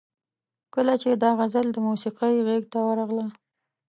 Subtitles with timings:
[0.73, 3.25] کله چې دا غزل د موسیقۍ غیږ ته ورغله.